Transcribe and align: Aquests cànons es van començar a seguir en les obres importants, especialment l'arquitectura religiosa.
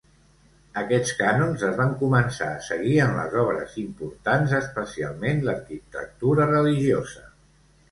Aquests 0.81 1.11
cànons 1.19 1.65
es 1.67 1.75
van 1.81 1.93
començar 1.99 2.47
a 2.53 2.63
seguir 2.69 2.95
en 3.05 3.13
les 3.19 3.37
obres 3.43 3.77
importants, 3.83 4.57
especialment 4.63 5.47
l'arquitectura 5.51 6.51
religiosa. 6.57 7.27